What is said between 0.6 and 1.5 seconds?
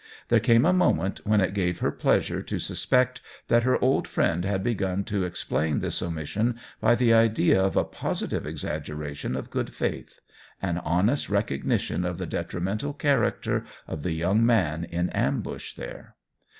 a moment when